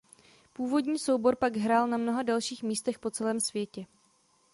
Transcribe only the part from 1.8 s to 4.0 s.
na mnoha dalších místech po celém světě.